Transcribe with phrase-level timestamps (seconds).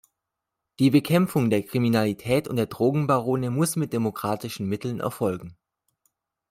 [0.79, 5.55] Die Bekämpfung der Kriminalität und der Drogenbarone muss mit demokratischen Mitteln erfolgen.